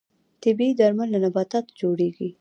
طبیعي 0.43 0.73
درمل 0.79 1.07
له 1.13 1.19
نباتاتو 1.25 1.75
جوړیږي 1.81 2.27